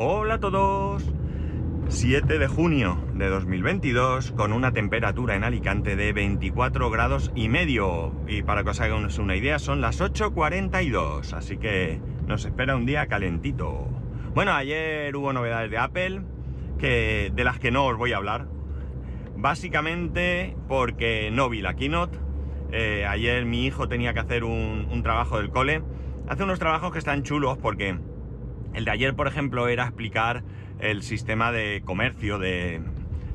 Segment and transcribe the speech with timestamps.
[0.00, 1.02] Hola a todos.
[1.88, 8.14] 7 de junio de 2022 con una temperatura en Alicante de 24 grados y medio.
[8.28, 12.86] Y para que os hagáis una idea son las 8.42, así que nos espera un
[12.86, 13.88] día calentito.
[14.36, 16.22] Bueno, ayer hubo novedades de Apple
[16.78, 18.46] que, de las que no os voy a hablar.
[19.36, 22.16] Básicamente porque no vi la keynote.
[22.70, 25.82] Eh, ayer mi hijo tenía que hacer un, un trabajo del cole.
[26.28, 27.98] Hace unos trabajos que están chulos porque
[28.74, 30.42] el de ayer, por ejemplo, era explicar
[30.80, 32.80] el sistema de comercio de,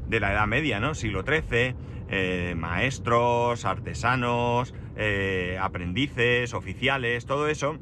[0.09, 0.93] la Edad Media, ¿no?
[0.93, 1.75] Siglo XIII,
[2.09, 7.77] eh, maestros, artesanos, eh, aprendices, oficiales, todo eso.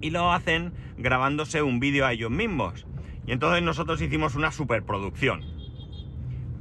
[0.00, 2.86] Y lo hacen grabándose un vídeo a ellos mismos.
[3.26, 5.44] Y entonces nosotros hicimos una superproducción.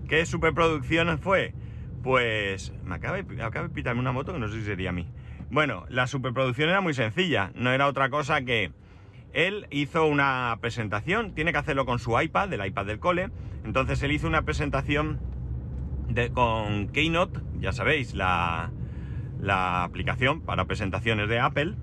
[0.08, 1.53] ¿Qué superproducción fue?
[2.03, 4.94] Pues me acaba de, acaba de pitarme una moto que no sé si sería a
[4.94, 5.08] mí.
[5.49, 8.72] Bueno, la superproducción era muy sencilla, no era otra cosa que
[9.35, 13.30] él hizo una presentación, tiene que hacerlo con su iPad, el iPad del cole,
[13.66, 15.19] entonces él hizo una presentación
[16.33, 18.72] con Keynote, ya sabéis, la,
[19.83, 21.73] aplicación para presentaciones de Apple,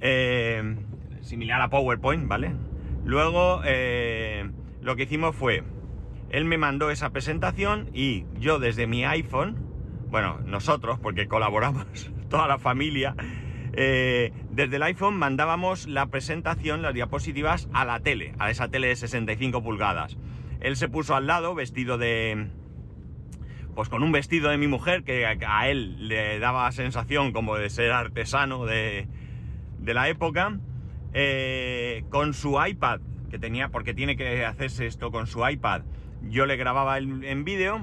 [0.00, 0.76] eh,
[1.20, 2.52] similar a PowerPoint, ¿vale?
[3.04, 5.64] Luego eh, lo que hicimos fue,
[6.30, 9.56] él me mandó esa presentación y yo desde mi iPhone,
[10.08, 13.14] bueno, nosotros, porque colaboramos toda la familia,
[13.74, 18.88] eh, desde el iPhone mandábamos la presentación, las diapositivas, a la tele, a esa tele
[18.88, 20.16] de 65 pulgadas.
[20.60, 22.48] Él se puso al lado vestido de...
[23.74, 27.68] Pues con un vestido de mi mujer que a él le daba sensación como de
[27.68, 29.06] ser artesano de,
[29.84, 30.58] la época.
[31.12, 35.82] Eh, con su iPad, que tenía, porque tiene que hacerse esto con su iPad,
[36.30, 37.82] yo le grababa en vídeo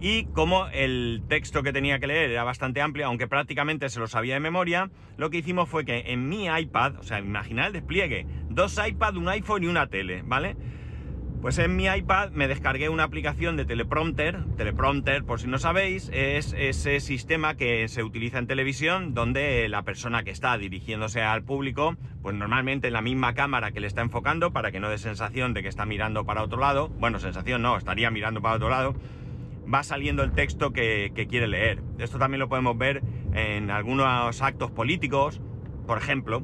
[0.00, 4.06] y como el texto que tenía que leer era bastante amplio, aunque prácticamente se lo
[4.06, 7.72] sabía de memoria, lo que hicimos fue que en mi iPad, o sea, imaginar el
[7.74, 10.56] despliegue, dos iPad, un iPhone y una tele, ¿vale?
[11.42, 14.44] Pues en mi iPad me descargué una aplicación de teleprompter.
[14.58, 19.82] Teleprompter, por si no sabéis, es ese sistema que se utiliza en televisión donde la
[19.82, 24.02] persona que está dirigiéndose al público, pues normalmente en la misma cámara que le está
[24.02, 26.88] enfocando para que no dé sensación de que está mirando para otro lado.
[26.88, 28.94] Bueno, sensación no, estaría mirando para otro lado
[29.72, 31.82] va saliendo el texto que, quiere leer.
[31.98, 33.02] Esto también lo podemos ver
[33.34, 35.40] en algunos actos políticos,
[35.86, 36.42] por ejemplo,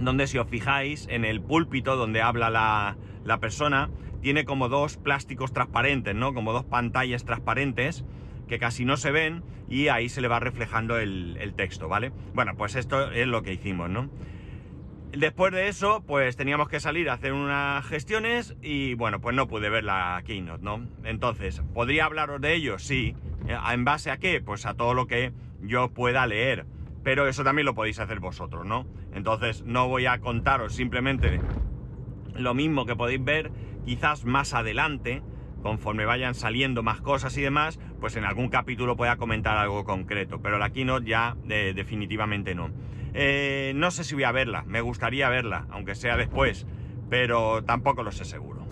[0.00, 5.52] donde si os fijáis en el púlpito donde habla la, persona, tiene como dos plásticos
[5.52, 6.34] transparentes, ¿no?
[6.34, 8.04] Como dos pantallas transparentes
[8.48, 12.12] que casi no se ven y ahí se le va reflejando el, el texto, ¿vale?
[12.34, 14.10] Bueno, pues esto es lo que hicimos, ¿no?
[15.12, 19.48] Después de eso, pues teníamos que salir a hacer unas gestiones y bueno, pues no
[19.48, 20.86] pude ver la keynote, ¿no?
[21.02, 22.78] Entonces, ¿podría hablaros de ello?
[22.78, 23.16] Sí.
[23.48, 24.40] Eh, ¿En base a qué?
[24.40, 25.32] Pues a todo lo que
[25.62, 26.64] yo pueda leer.
[27.02, 28.86] Pero eso también lo podéis hacer vosotros, ¿no?
[29.12, 31.40] Entonces, no voy a contaros simplemente
[32.36, 33.50] lo mismo que podéis ver,
[33.84, 35.22] quizás más adelante,
[35.62, 40.40] conforme vayan saliendo más cosas y demás, pues en algún capítulo pueda comentar algo concreto.
[40.40, 42.70] Pero la keynote ya definitivamente no.
[43.14, 46.66] Eh, no sé si voy a verla, me gustaría verla, aunque sea después,
[47.08, 48.66] pero tampoco lo sé seguro.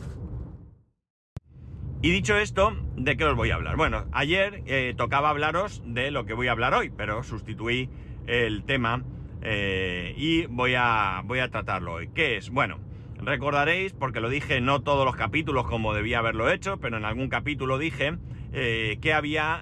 [2.00, 3.76] Y dicho esto, ¿de qué os voy a hablar?
[3.76, 7.90] Bueno, ayer eh, tocaba hablaros de lo que voy a hablar hoy, pero sustituí
[8.28, 9.02] el tema
[9.42, 12.08] eh, y voy a, voy a tratarlo hoy.
[12.14, 12.50] ¿Qué es?
[12.50, 12.78] Bueno,
[13.16, 17.28] recordaréis, porque lo dije no todos los capítulos como debía haberlo hecho, pero en algún
[17.28, 18.16] capítulo dije
[18.52, 19.60] que había,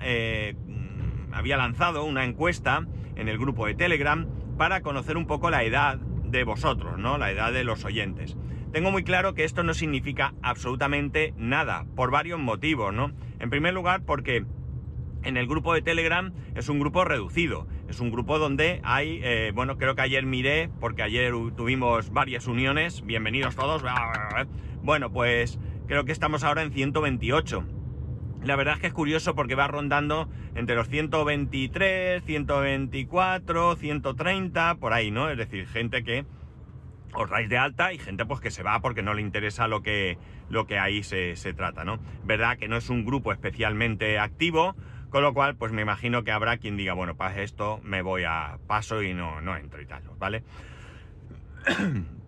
[1.33, 5.99] había lanzado una encuesta en el grupo de Telegram para conocer un poco la edad
[5.99, 7.19] de vosotros, ¿no?
[7.19, 8.37] La edad de los oyentes.
[8.73, 13.13] Tengo muy claro que esto no significa absolutamente nada, por varios motivos, ¿no?
[13.39, 14.45] En primer lugar, porque
[15.23, 19.53] en el grupo de Telegram es un grupo reducido, es un grupo donde hay, eh,
[19.55, 23.83] bueno, creo que ayer miré, porque ayer tuvimos varias uniones, bienvenidos todos,
[24.83, 27.76] bueno, pues creo que estamos ahora en 128.
[28.47, 34.93] La verdad es que es curioso porque va rondando entre los 123, 124, 130, por
[34.93, 35.29] ahí, ¿no?
[35.29, 36.25] Es decir, gente que
[37.13, 39.83] os dais de alta y gente pues que se va porque no le interesa lo
[39.83, 40.17] que,
[40.49, 41.99] lo que ahí se, trata, ¿no?
[42.23, 44.77] Verdad que no es un grupo especialmente activo,
[45.11, 48.23] con lo cual pues me imagino que habrá quien diga, bueno, para esto me voy
[48.23, 50.45] a paso y no, no entro y tal, ¿vale?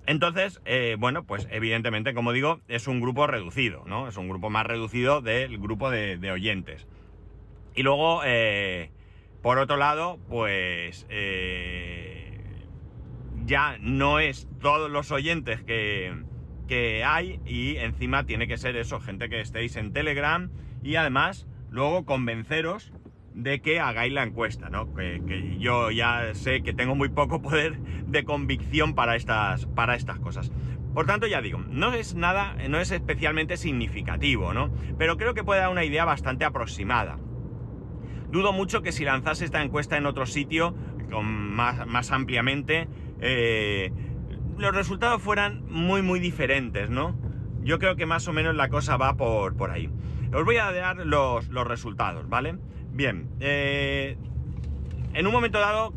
[0.08, 4.08] Entonces, eh, bueno, pues evidentemente, como digo, es un grupo reducido, ¿no?
[4.08, 6.87] Es un grupo más reducido del grupo de, oyentes.
[7.75, 8.90] Y luego, eh,
[9.43, 12.40] por otro lado, pues eh,
[13.44, 16.16] ya no es todos los oyentes que,
[16.69, 20.50] que hay y encima tiene que ser eso, gente que estéis en Telegram
[20.82, 22.94] y además luego convenceros
[23.38, 24.93] de que hagáis la encuesta, ¿no?
[24.94, 30.19] Que, yo ya sé que tengo muy poco poder de convicción para estas, para estas
[30.19, 30.50] cosas.
[30.93, 34.73] Por tanto, ya digo, no es nada, no es especialmente significativo, ¿no?
[34.99, 37.19] Pero creo que puede dar una idea bastante aproximada.
[38.31, 40.75] Dudo mucho que si lanzase esta encuesta en otro sitio,
[41.08, 42.88] con más, más ampliamente,
[43.20, 43.93] eh,
[44.58, 47.17] los resultados fueran muy, muy diferentes, ¿no?
[47.62, 49.88] Yo creo que más o menos la cosa va por, por ahí.
[50.32, 52.58] Os voy a dar los, los resultados, ¿vale?
[52.99, 54.17] Bien, eh,
[55.15, 55.95] en un momento dado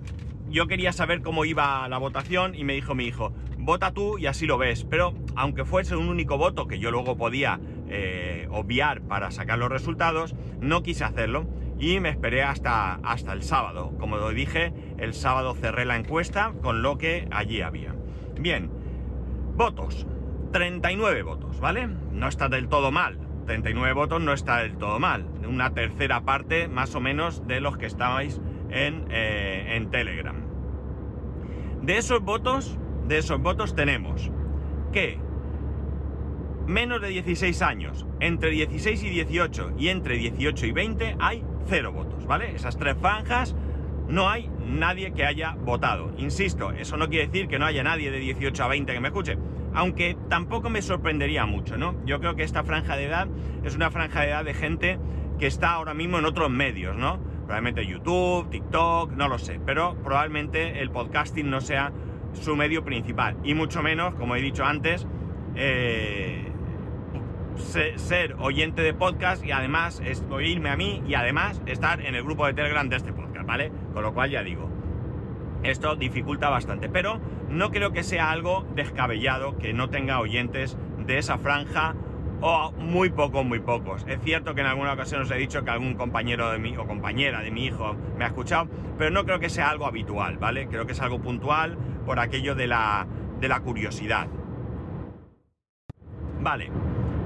[0.52, 4.28] yo quería saber cómo iba la votación y me dijo mi hijo, vota tú y
[4.28, 4.86] así lo ves.
[4.88, 7.60] Pero aunque fuese un único voto que yo luego podía
[7.90, 11.48] eh, obviar para sacar los resultados, no quise hacerlo
[11.80, 13.98] y me esperé hasta, hasta el sábado.
[14.00, 17.96] Como dije, el sábado cerré la encuesta con lo que allí había.
[18.40, 18.70] Bien,
[19.56, 20.06] votos.
[20.54, 21.88] 39 votos, ¿vale?
[22.12, 23.31] No está del todo mal.
[23.52, 25.26] 39 votos no está del todo mal.
[25.46, 28.40] Una tercera parte más o menos de los que estabais
[28.70, 30.38] en, eh, en Telegram.
[31.82, 32.78] De esos votos,
[33.10, 34.32] de esos votos tenemos
[34.94, 35.20] que
[36.66, 41.92] menos de 16 años, entre 16 y 18 y entre 18 y 20 hay cero
[41.92, 42.56] votos, ¿vale?
[42.56, 43.54] Esas tres franjas
[44.08, 46.14] no hay nadie que haya votado.
[46.18, 49.10] Insisto, eso no quiere decir que no haya nadie de 18 a 20 que me
[49.10, 49.38] escuche,
[49.74, 51.96] aunque tampoco me sorprendería mucho, ¿no?
[52.06, 53.28] Yo creo que esta franja de edad
[53.64, 55.00] es una franja de edad de gente
[55.40, 57.20] que está ahora mismo en otros medios, ¿no?
[57.46, 61.92] Probablemente YouTube, TikTok, no lo sé, pero probablemente el podcasting no sea
[62.34, 65.06] su medio principal y mucho menos, como he dicho antes,
[65.56, 66.48] eh,
[67.96, 72.46] ser oyente de podcast y además oírme a mí y además estar en el grupo
[72.46, 73.72] de Telegram de este podcast, ¿vale?
[73.94, 74.70] Con lo cual ya digo,
[75.64, 77.20] esto dificulta bastante, pero
[77.50, 81.96] no creo que sea algo descabellado que no tenga oyentes de esa franja
[82.42, 84.06] o muy pocos, muy pocos.
[84.08, 86.88] Es cierto que en alguna ocasión os he dicho que algún compañero de mi o
[86.88, 88.68] compañera de mi hijo me ha escuchado,
[88.98, 90.68] pero no creo que sea algo habitual, ¿vale?
[90.68, 93.08] Creo que es algo puntual por aquello de la,
[93.40, 94.28] de la curiosidad.
[96.42, 96.72] Vale,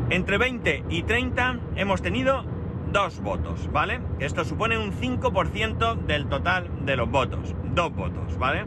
[0.09, 2.43] entre 20 y 30 hemos tenido
[2.91, 4.01] dos votos, ¿vale?
[4.19, 7.55] Esto supone un 5% del total de los votos.
[7.75, 8.65] Dos votos, ¿vale?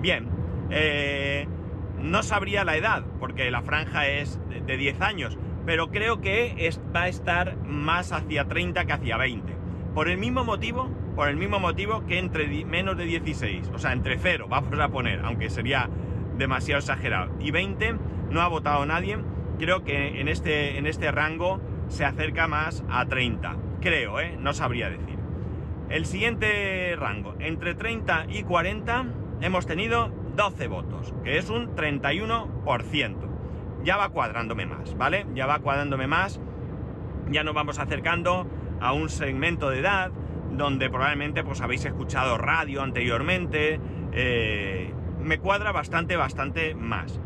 [0.00, 0.28] Bien,
[0.70, 1.46] eh,
[1.98, 7.02] no sabría la edad, porque la franja es de 10 años, pero creo que va
[7.02, 9.56] a estar más hacia 30 que hacia 20.
[9.94, 13.92] Por el mismo motivo, por el mismo motivo que entre menos de 16, o sea,
[13.92, 15.88] entre 0, vamos a poner, aunque sería
[16.36, 17.96] demasiado exagerado, y 20
[18.30, 19.18] no ha votado nadie
[19.60, 23.56] creo que en este, en este rango se acerca más a 30.
[23.80, 24.36] Creo, ¿eh?
[24.40, 25.19] No sabría decir.
[25.90, 29.06] El siguiente rango, entre 30 y 40,
[29.40, 33.16] hemos tenido 12 votos, que es un 31%.
[33.82, 35.26] Ya va cuadrándome más, ¿vale?
[35.34, 36.40] Ya va cuadrándome más.
[37.28, 38.46] Ya nos vamos acercando
[38.80, 40.12] a un segmento de edad
[40.52, 43.80] donde probablemente pues habéis escuchado radio anteriormente.
[44.12, 47.20] Eh, me cuadra bastante, bastante más.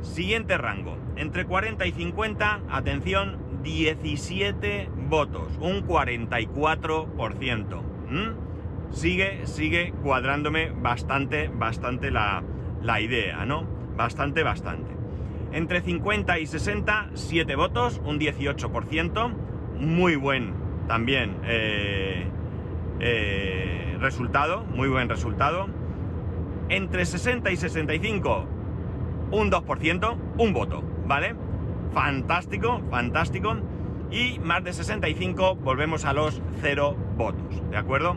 [0.00, 7.87] Siguiente rango, entre 40 y 50, atención, 17 votos, un 44%.
[8.90, 12.42] Sigue, sigue cuadrándome bastante, bastante la,
[13.00, 13.66] idea, ¿no?
[13.96, 14.90] Bastante, bastante.
[15.52, 19.32] Entre 50 y 60, 7 votos, un 18%.
[19.78, 20.54] Muy buen
[20.88, 22.26] también eh,
[23.00, 25.68] eh, resultado, muy buen resultado.
[26.68, 28.46] Entre 60 y 65,
[29.30, 31.34] un 2%, un voto, ¿vale?
[31.92, 33.56] Fantástico, fantástico.
[34.10, 38.16] Y más de 65 volvemos a los 0 votos, ¿de acuerdo?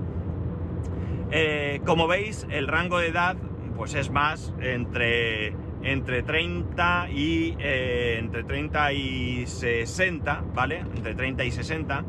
[1.31, 3.36] Eh, como veis, el rango de edad
[3.75, 10.79] pues es más entre, entre 30 y eh, entre 30 y 60, ¿vale?
[10.79, 12.05] Entre 30 y 60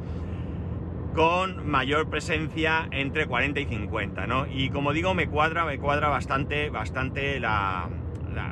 [1.15, 4.47] con mayor presencia entre 40 y 50, ¿no?
[4.47, 7.89] Y como digo, me cuadra, me cuadra bastante, bastante la,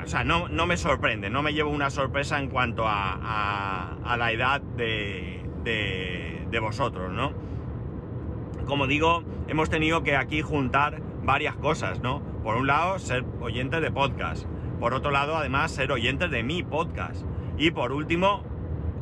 [0.05, 4.61] o sea, no, me sorprende, no me llevo una sorpresa en cuanto a, la edad
[4.61, 7.33] de, de, vosotros, ¿no?
[8.71, 12.23] Como digo, hemos tenido que aquí juntar varias cosas, ¿no?
[12.45, 14.47] Por un lado, ser oyentes de podcast.
[14.79, 17.27] Por otro lado, además, ser oyentes de mi podcast.
[17.59, 18.45] Y por último,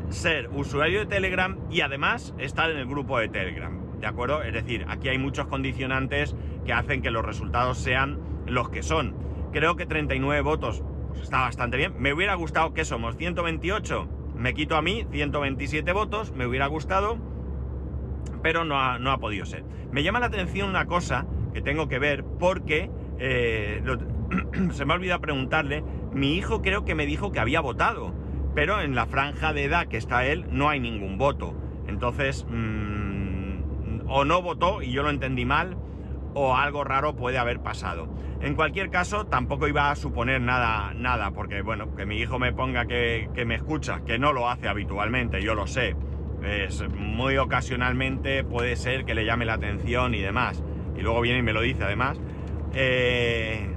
[0.09, 4.01] ser usuario de Telegram y además estar en el grupo de Telegram.
[4.01, 4.43] ¿De acuerdo?
[4.43, 6.35] Es decir, aquí hay muchos condicionantes
[6.65, 11.41] que hacen que los resultados sean los que son creo que 39 votos pues está
[11.41, 11.95] bastante bien.
[11.99, 17.19] Me hubiera gustado que somos 128, me quito a mí 127 votos, me hubiera gustado,
[18.43, 19.65] pero no ha, no ha podido ser.
[19.91, 23.83] Me llama la atención una cosa que tengo que ver porque eh,
[24.73, 28.15] se me ha olvidado preguntarle, mi hijo creo que me dijo que había votado,
[28.55, 31.55] pero en la franja de edad que está él no hay ningún voto.
[31.87, 35.77] Entonces, mm, o no votó y yo lo entendí mal,
[36.35, 38.09] o algo raro puede haber pasado.
[38.41, 42.53] En cualquier caso, tampoco iba a suponer nada, nada, porque bueno, que mi hijo me
[42.53, 45.97] ponga que, me escucha, que no lo hace habitualmente, yo lo sé.
[46.43, 50.63] Es muy ocasionalmente puede ser que le llame la atención y demás.
[50.97, 52.21] Y luego viene y me lo dice además.
[52.75, 53.69] Eh,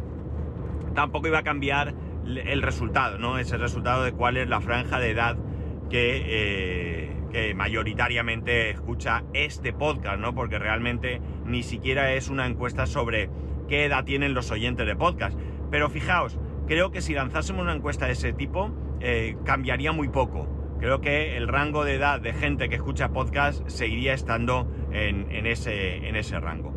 [0.93, 1.93] tampoco iba a cambiar
[2.25, 3.37] el resultado, ¿no?
[3.37, 5.37] Ese resultado de cuál es la franja de edad
[5.89, 10.35] que, eh, que, mayoritariamente escucha este podcast, ¿no?
[10.35, 13.29] Porque realmente ni siquiera es una encuesta sobre
[13.67, 15.37] qué edad tienen los oyentes de podcast.
[15.69, 16.37] Pero fijaos,
[16.67, 20.60] creo que si lanzásemos una encuesta de ese tipo, eh, cambiaría muy poco.
[20.81, 26.39] Creo que el rango de edad de gente que escucha podcast seguiría estando en, ese,
[26.39, 26.73] rango.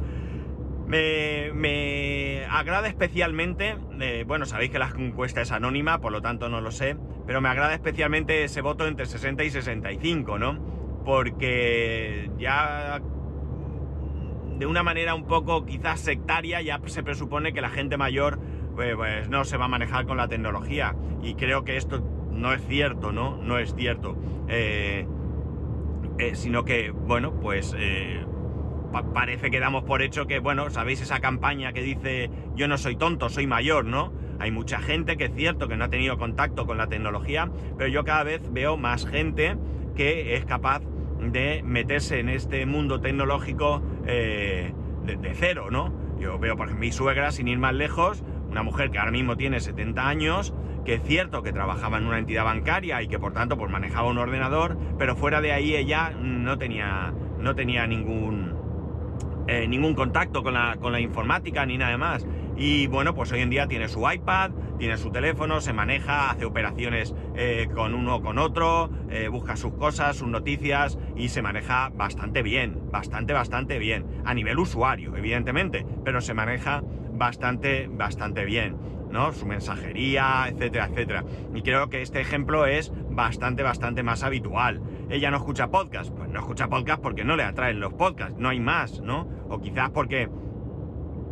[0.86, 6.60] Me, agrada especialmente, eh, bueno, sabéis que la encuesta es anónima, por lo tanto no
[6.60, 11.02] lo sé, pero me agrada especialmente ese voto entre 60 y 65, ¿no?
[11.06, 13.00] Porque ya
[14.58, 18.38] de una manera un poco quizás sectaria ya se presupone que la gente mayor
[18.74, 20.94] pues, pues, no se va a manejar con la tecnología.
[21.22, 23.36] Y creo que esto no es cierto, ¿no?
[23.42, 24.16] No es cierto.
[24.48, 25.06] Eh,
[26.18, 28.24] eh, sino que, bueno, pues eh,
[29.12, 32.96] parece que damos por hecho que, bueno, sabéis esa campaña que dice yo no soy
[32.96, 34.12] tonto, soy mayor, ¿no?
[34.38, 37.88] Hay mucha gente que es cierto que no ha tenido contacto con la tecnología, pero
[37.88, 39.56] yo cada vez veo más gente
[39.96, 40.82] que es capaz
[41.20, 44.72] de meterse en este mundo tecnológico eh,
[45.04, 45.92] de, cero, ¿no?
[46.18, 48.22] Yo veo, por ejemplo, mi suegra, sin ir más lejos,
[48.54, 52.18] una mujer que ahora mismo tiene 70 años, que es cierto que trabajaba en una
[52.18, 56.12] entidad bancaria y que por tanto pues manejaba un ordenador, pero fuera de ahí ella
[56.20, 58.54] no tenía, no tenía ningún,
[59.48, 62.24] eh, ningún contacto con la, con la informática ni nada más.
[62.56, 66.44] Y bueno, pues hoy en día tiene su iPad, tiene su teléfono, se maneja, hace
[66.44, 71.42] operaciones eh, con uno o con otro, eh, busca sus cosas, sus noticias y se
[71.42, 74.06] maneja bastante bien, bastante, bastante bien.
[74.24, 76.84] A nivel usuario, evidentemente, pero se maneja
[77.14, 78.76] bastante, bastante bien.
[79.10, 79.32] ¿no?
[79.32, 81.24] Su mensajería, etcétera, etcétera.
[81.54, 84.82] Y creo que este ejemplo es bastante, bastante más habitual.
[85.08, 88.48] Ella no escucha podcast, pues no escucha podcast porque no le atraen los podcasts, no
[88.48, 89.28] hay más, ¿no?
[89.48, 90.28] O quizás porque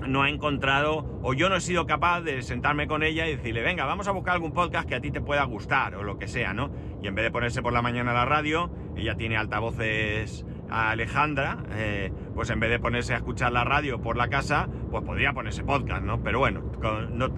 [0.06, 3.62] no ha encontrado, o yo no he sido capaz de sentarme con ella y decirle,
[3.62, 6.28] venga, vamos a buscar algún podcast que a ti te pueda gustar, o lo que
[6.28, 6.70] sea, ¿no?
[7.02, 10.90] Y en vez de ponerse por la mañana a la radio, ella tiene altavoces a
[10.90, 15.04] Alejandra, eh, pues en vez de ponerse a escuchar la radio por la casa, pues
[15.04, 16.22] podría ponerse podcast, ¿no?
[16.22, 16.62] Pero bueno,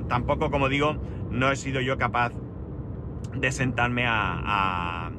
[0.08, 0.96] tampoco, como digo,
[1.30, 2.32] no he sido yo capaz
[3.34, 5.10] de sentarme a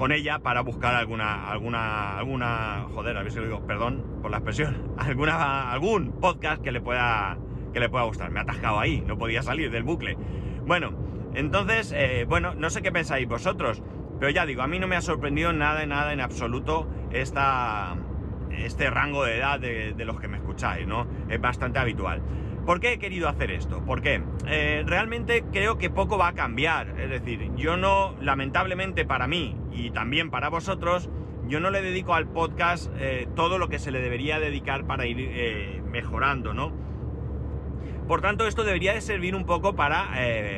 [0.00, 4.30] con ella para buscar alguna, alguna, alguna, joder, a ver si lo digo, perdón por
[4.30, 7.36] la expresión, alguna, algún podcast que le pueda,
[7.74, 8.30] que le pueda gustar.
[8.30, 10.16] Me ha atascado ahí, no podía salir del bucle.
[10.66, 10.94] Bueno,
[11.34, 13.82] entonces, eh, bueno, no sé qué pensáis vosotros,
[14.20, 19.24] pero ya digo, a mí no me ha sorprendido nada, nada en absoluto este rango
[19.24, 21.06] de edad de, los que me escucháis, ¿no?
[21.30, 22.20] Es bastante habitual.
[22.66, 23.82] ¿Por qué he querido hacer esto?
[23.86, 27.00] Porque eh, realmente creo que poco va a cambiar.
[27.00, 31.08] Es decir, yo no, lamentablemente para mí y también para vosotros,
[31.48, 35.06] yo no le dedico al podcast eh, todo lo que se le debería dedicar para
[35.06, 36.72] ir eh, mejorando, ¿no?
[38.06, 40.12] Por tanto, esto debería de servir un poco para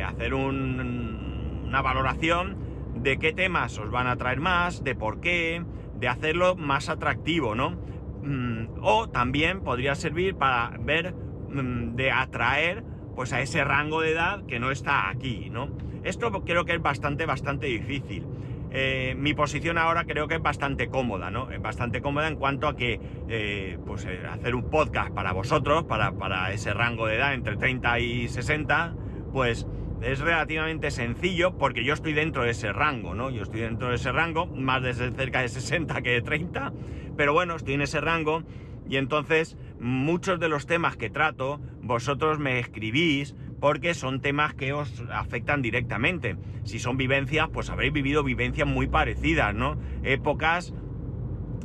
[0.08, 2.61] hacer una valoración
[3.02, 5.62] de qué temas os van a traer más, de por qué,
[5.98, 7.76] de hacerlo más atractivo, ¿no?
[8.22, 11.14] Mm, o también podría servir para ver
[11.52, 12.82] Mm, de atraer
[13.14, 15.68] pues a ese rango de edad que no está aquí, ¿no?
[16.02, 18.26] Esto creo que es bastante, bastante difícil.
[18.70, 21.50] Eh, mi posición ahora creo que es bastante cómoda, ¿no?
[21.50, 25.84] Es bastante cómoda en cuanto a que, eh, pues, eh, hacer un podcast para vosotros,
[25.84, 28.94] para, para, ese rango de edad entre 30 y 60,
[29.30, 29.66] pues
[30.02, 33.30] es relativamente sencillo porque yo estoy dentro de ese rango, ¿no?
[33.30, 36.72] Yo estoy dentro de ese rango, más de cerca de 60 que de 30,
[37.16, 38.42] pero bueno, estoy en ese rango
[38.88, 44.72] y entonces muchos de los temas que trato, vosotros me escribís porque son temas que
[44.72, 46.36] os afectan directamente.
[46.64, 49.78] Si son vivencias, pues habréis vivido vivencias muy parecidas, ¿no?
[50.02, 50.74] Épocas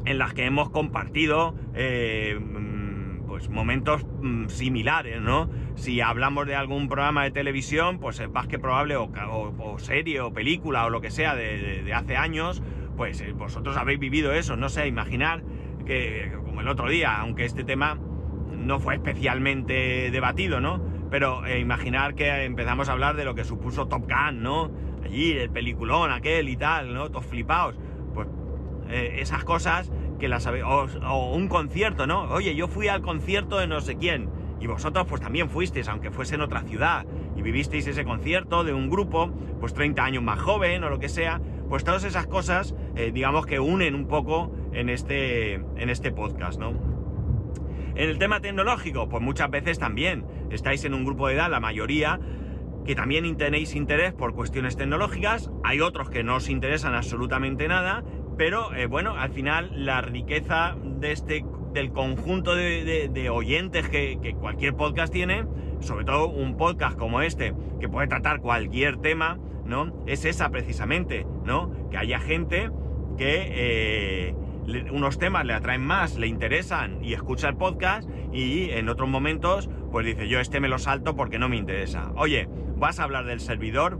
[0.06, 2.40] en las que hemos compartido eh,
[3.38, 5.48] pues momentos mm, similares, ¿no?
[5.76, 10.34] Si hablamos de algún programa de televisión, pues es más que probable, o, serie, o
[10.34, 12.64] película, o lo que sea de, hace años,
[12.96, 15.44] pues eh, vosotros habéis vivido eso, no sé, imaginar
[15.86, 18.00] que, como el otro día, aunque este tema
[18.50, 20.82] no fue especialmente debatido, ¿no?
[21.12, 24.72] Pero eh, imaginar que empezamos a hablar de lo que supuso Top Gun, ¿no?
[25.06, 27.12] Allí, el peliculón aquel y tal, ¿no?
[27.12, 27.76] Todos flipados.
[28.16, 28.28] Pues
[28.90, 32.24] eh, esas cosas que o un concierto, ¿no?
[32.24, 34.30] Oye, yo fui al concierto de no sé quién.
[34.60, 37.06] Y vosotros pues también fuisteis, aunque fuese en otra ciudad,
[37.36, 41.10] y vivisteis ese concierto de un grupo, pues 30 años más joven o lo que
[41.10, 46.12] sea, pues todas esas cosas, eh, digamos que unen un poco en este, en este
[46.12, 46.74] podcast, ¿no?
[47.96, 51.60] En el tema tecnológico, pues muchas veces también estáis en un grupo de edad, la
[51.60, 52.20] mayoría,
[52.86, 58.04] que también tenéis interés por cuestiones tecnológicas, hay otros que no os interesan absolutamente nada,
[58.38, 64.76] pero eh, bueno, al final la riqueza de este, del conjunto de, oyentes que, cualquier
[64.76, 65.46] podcast tiene,
[65.80, 70.04] sobre todo un podcast como este, que puede tratar cualquier tema, ¿no?
[70.06, 71.72] Es esa precisamente, ¿no?
[71.90, 72.70] Que haya gente
[73.18, 74.36] que eh,
[74.92, 79.70] unos temas le atraen más, le interesan y escucha el podcast y en otros momentos
[79.92, 82.12] pues dice yo este me lo salto porque no me interesa.
[82.16, 84.00] Oye, vas a hablar del servidor,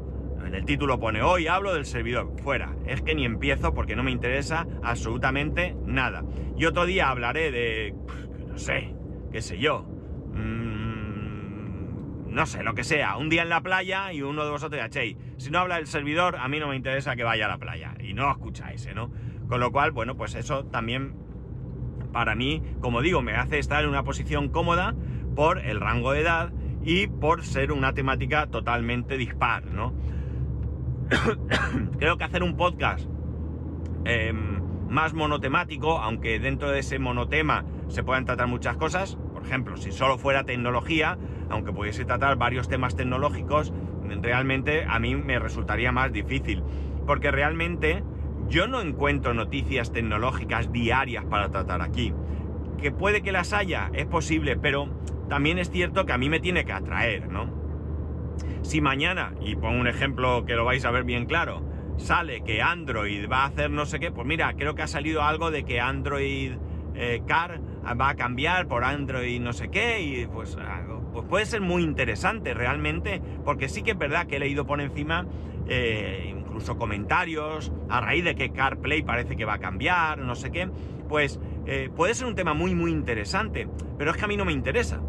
[0.54, 4.12] el título pone hoy hablo del servidor, fuera, es que ni empiezo porque no me
[4.12, 6.24] interesa absolutamente nada.
[6.58, 7.96] Y otro día hablaré de,
[8.48, 8.94] no sé,
[9.32, 9.84] qué sé yo,
[10.34, 10.68] mmm,
[12.30, 14.90] no sé, lo que sea, un día en la playa y uno de vosotros diga,
[14.90, 17.58] che, si no habla del servidor, a mí no me interesa que vaya a la
[17.58, 18.94] playa y no escucháis, ¿eh?
[18.94, 19.12] ¿no?
[19.48, 21.16] Con lo cual, bueno, pues eso también
[22.12, 24.96] para mí, como digo, me hace estar en una posición cómoda
[25.36, 26.52] por el rango de edad
[26.84, 29.94] y por ser una temática totalmente dispar, ¿no?
[32.00, 33.08] Creo que hacer un podcast
[34.06, 39.78] em, más monotemático, aunque dentro de ese monotema se puedan tratar muchas cosas, por ejemplo,
[39.78, 41.18] si solo fuera tecnología,
[41.50, 43.74] aunque pudiese tratar varios temas tecnológicos,
[44.22, 46.64] realmente a mí me resultaría más difícil,
[47.06, 48.04] porque realmente
[48.50, 52.14] yo no encuentro noticias tecnológicas diarias para tratar aquí.
[52.78, 54.90] Que puede que las haya, es posible, pero
[55.30, 57.57] también es cierto que a mí me tiene que atraer, ¿no?
[58.62, 61.64] Si mañana, y pongo un ejemplo que lo vais a ver bien claro,
[61.98, 65.24] sale que Android va a hacer no sé qué, pues mira, creo que ha salido
[65.24, 66.54] algo de que Android
[66.96, 67.60] eh, Car
[68.00, 70.58] va a cambiar por Android no sé qué, y pues,
[71.14, 74.82] pues puede ser muy interesante realmente, porque sí que es verdad que he leído por
[74.82, 75.26] encima
[75.70, 80.50] eh, incluso comentarios, a raíz de que CarPlay parece que va a cambiar, no sé
[80.50, 80.70] qué,
[81.08, 83.68] pues eh, puede ser un tema muy muy interesante,
[83.98, 85.02] pero es que a mí no me interesa.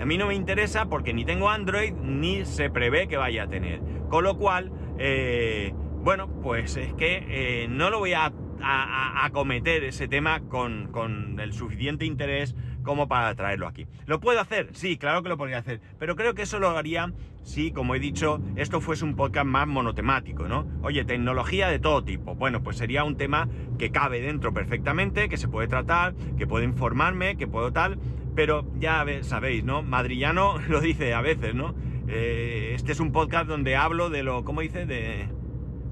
[0.00, 3.48] A mí no me interesa porque ni tengo Android ni se prevé que vaya a
[3.48, 3.80] tener.
[4.08, 5.72] Con lo cual, eh,
[6.02, 12.06] bueno, pues es que no lo voy a acometer ese tema con, con el suficiente
[12.06, 13.86] interés como para traerlo aquí.
[14.06, 14.68] ¿Lo puedo hacer?
[14.72, 17.98] Sí, claro que lo podría hacer, pero creo que eso lo haría si, como he
[17.98, 20.66] dicho, esto fuese un podcast más monotemático, ¿no?
[20.82, 22.34] Oye, tecnología de todo tipo.
[22.34, 26.64] Bueno, pues sería un tema que cabe dentro perfectamente, que se puede tratar, que puede
[26.64, 27.98] informarme, que puedo tal,
[28.34, 29.82] pero ya sabéis, ¿no?
[29.82, 31.74] Madrillano lo dice a veces, ¿no?
[32.08, 34.86] Eh, este es un podcast donde hablo de lo, ¿cómo dice?
[34.86, 35.28] De,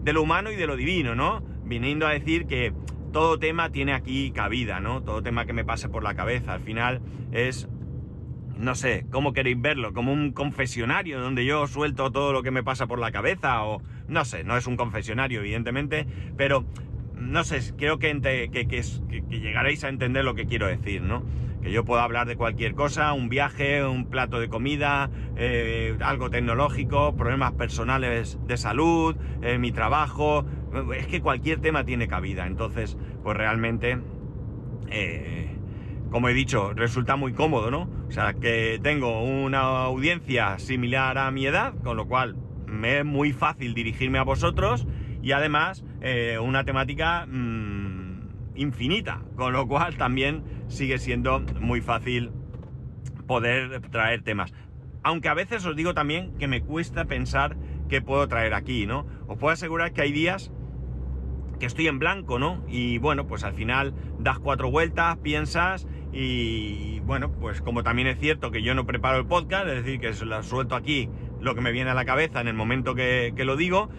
[0.03, 1.43] de lo humano y de lo divino, ¿no?
[1.65, 2.73] Viniendo a decir que
[3.13, 5.03] todo tema tiene aquí cabida, ¿no?
[5.03, 6.55] Todo tema que me pase por la cabeza.
[6.55, 7.01] Al final
[7.31, 7.69] es,
[8.57, 9.93] no sé, ¿cómo queréis verlo?
[9.93, 13.83] Como un confesionario donde yo suelto todo lo que me pasa por la cabeza o,
[14.09, 16.65] no sé, no es un confesionario, evidentemente, pero,
[17.15, 18.83] no sé, creo que, que,
[19.31, 21.23] llegaréis a entender lo que quiero decir, ¿no?
[21.63, 26.29] Que yo puedo hablar de cualquier cosa, un viaje, un plato de comida, eh, algo
[26.29, 30.45] tecnológico, problemas personales de salud, eh, mi trabajo,
[30.97, 33.99] es que cualquier tema tiene cabida, entonces, pues realmente,
[34.91, 35.57] eh,
[36.11, 37.89] como he dicho, resulta muy cómodo, ¿no?
[38.09, 43.05] O sea, que tengo una audiencia similar a mi edad, con lo cual me es
[43.05, 44.87] muy fácil dirigirme a vosotros
[45.23, 47.82] y además eh, una temática mm,
[48.55, 52.31] infinita, con lo cual también sigue siendo muy fácil
[53.27, 54.53] poder traer temas.
[55.03, 57.57] Aunque a veces os digo también que me cuesta pensar
[57.89, 59.07] qué puedo traer aquí, ¿no?
[59.27, 60.53] Os puedo asegurar que hay días
[61.59, 62.65] que estoy en blanco, ¿no?
[62.69, 68.19] Y bueno, pues al final das cuatro vueltas, piensas y bueno, pues como también es
[68.19, 71.09] cierto que yo no preparo el podcast, es decir, que lo suelto aquí
[71.41, 73.91] lo que me viene a la cabeza en el momento que, lo digo,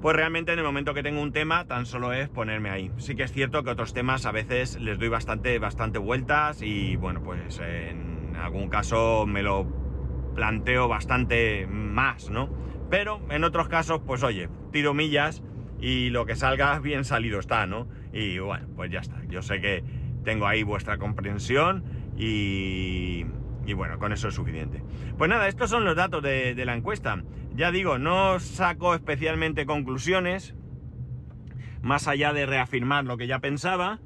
[0.00, 2.90] pues realmente en el momento que tengo un tema tan solo es ponerme ahí.
[2.98, 6.96] Sí que es cierto que otros temas a veces les doy bastante, bastante vueltas y
[6.96, 9.66] bueno, pues en algún caso me lo
[10.34, 12.48] planteo bastante más, ¿no?
[12.90, 15.42] Pero en otros casos, pues oye, tiro millas
[15.80, 17.88] y lo que salga bien salido está, ¿no?
[18.12, 19.20] Y bueno, pues ya está.
[19.28, 19.82] Yo sé que
[20.24, 21.84] tengo ahí vuestra comprensión
[22.16, 23.26] y,
[23.66, 24.82] y bueno, con eso es suficiente.
[25.16, 27.22] Pues nada, estos son los datos de, de la encuesta.
[27.58, 30.54] Ya digo, no saco especialmente conclusiones,
[31.82, 33.98] más allá de reafirmar lo que ya pensaba.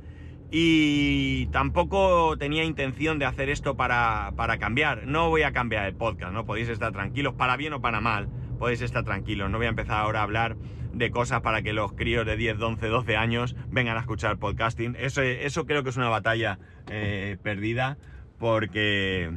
[0.51, 5.07] Y tampoco tenía intención de hacer esto para, para, cambiar.
[5.07, 8.31] No voy a cambiar el podcast, no podéis estar tranquilos, para bien o para mal,
[8.59, 9.51] podéis estar tranquilos.
[9.51, 10.57] No voy a empezar ahora a hablar
[10.95, 14.97] de cosas para que los críos de 10, 11, 12 años vengan a escuchar podcasting.
[14.99, 16.59] Eso, eso creo que es una batalla
[16.91, 17.99] eh, perdida
[18.39, 19.31] porque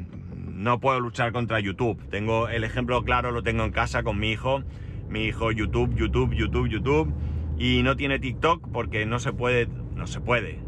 [0.55, 2.01] no puedo luchar contra YouTube.
[2.09, 4.63] Tengo el ejemplo claro, lo tengo en casa con mi hijo.
[5.09, 7.13] Mi hijo YouTube, YouTube, YouTube, YouTube.
[7.59, 10.59] Y no tiene TikTok porque no se puede, no se puede.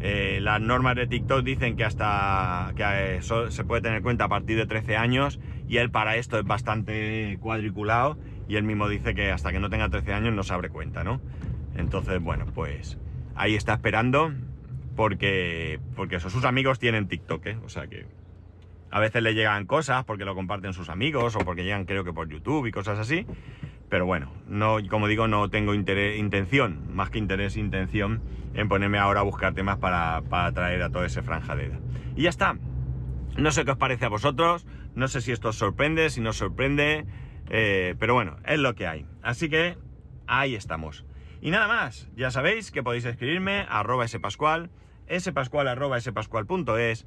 [0.00, 4.24] Eh, las normas de TikTok dicen que hasta que eso se puede tener en cuenta
[4.24, 8.18] a partir de 13 años y él para esto es bastante cuadriculado
[8.48, 11.02] y él mismo dice que hasta que no tenga 13 años no se abre cuenta,
[11.02, 11.20] ¿no?
[11.76, 12.98] Entonces, bueno, pues
[13.34, 14.32] ahí está esperando
[14.96, 17.58] porque, porque sus amigos tienen TikTok, ¿eh?
[17.64, 18.06] O sea que
[18.90, 22.12] a veces le llegan cosas porque lo comparten sus amigos o porque llegan creo que
[22.12, 23.26] por YouTube y cosas así.
[23.88, 28.22] Pero bueno, no, como digo, no tengo interés, intención, más que interés, intención
[28.54, 31.80] en ponerme ahora a buscar temas para, para traer a todo ese franja de edad.
[32.16, 32.56] Y ya está.
[33.36, 36.30] No sé qué os parece a vosotros, no sé si esto os sorprende, si no
[36.30, 37.04] os sorprende,
[37.50, 39.06] eh, pero bueno, es lo que hay.
[39.22, 39.76] Así que
[40.26, 41.04] ahí estamos.
[41.42, 44.70] Y nada más, ya sabéis que podéis escribirme a arroba spascual
[45.68, 47.06] arroba spascual.es,